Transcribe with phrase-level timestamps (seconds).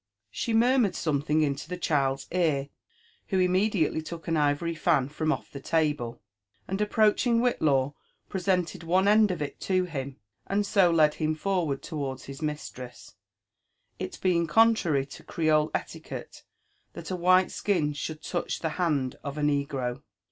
[0.31, 2.69] She murmured something into the child's ear,
[3.27, 6.19] who immediately took an ivory fan from off a table,
[6.67, 7.93] and approaching Whillaw,
[8.27, 10.15] presented one end of it to him,
[10.47, 13.13] and so led him forward towards his mistress,
[13.99, 16.45] it being contrary to creoIe etiquette
[16.93, 20.01] that a white skin should touch the band of a negro.